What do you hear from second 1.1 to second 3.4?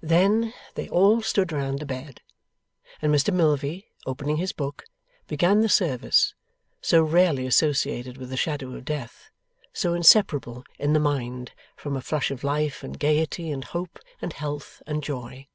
stood around the bed, and Mr